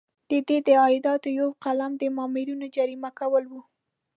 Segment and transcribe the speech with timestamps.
[0.29, 3.61] د ده د عایداتو یو قلم د مامورینو جریمه کول وو.